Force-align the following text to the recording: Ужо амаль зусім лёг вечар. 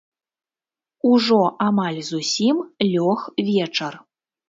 Ужо 1.11 1.37
амаль 1.67 2.01
зусім 2.09 2.67
лёг 2.93 3.19
вечар. 3.55 3.93